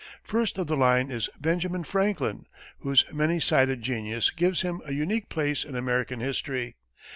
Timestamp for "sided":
3.39-3.83